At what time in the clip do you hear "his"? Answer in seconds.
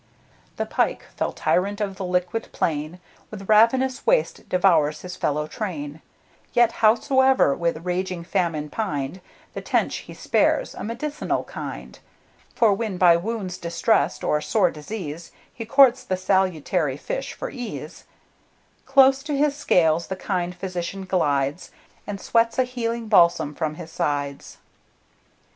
5.01-5.15, 19.37-19.55, 23.75-23.91